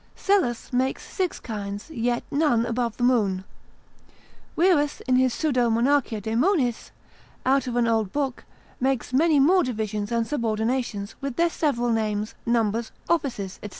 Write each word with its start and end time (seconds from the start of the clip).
Psellus 0.15 0.73
makes 0.73 1.07
six 1.07 1.39
kinds, 1.39 1.91
yet 1.91 2.23
none 2.31 2.65
above 2.65 2.97
the 2.97 3.03
Moon: 3.03 3.43
Wierus 4.57 4.99
in 5.01 5.15
his 5.17 5.31
Pseudo 5.31 5.69
monarchia 5.69 6.19
Daemonis, 6.19 6.89
out 7.45 7.67
of 7.67 7.75
an 7.75 7.85
old 7.85 8.11
book, 8.11 8.43
makes 8.79 9.13
many 9.13 9.39
more 9.39 9.61
divisions 9.61 10.11
and 10.11 10.25
subordinations, 10.25 11.13
with 11.21 11.35
their 11.35 11.51
several 11.51 11.91
names, 11.91 12.33
numbers, 12.47 12.91
offices, 13.09 13.59
&c. 13.63 13.69